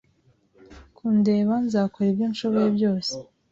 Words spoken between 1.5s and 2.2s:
Nzakora